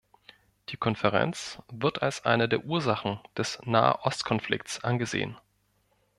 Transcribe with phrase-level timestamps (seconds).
[0.69, 5.37] Die Konferenz wird als eine der Ursachen des Nahostkonflikts angesehen.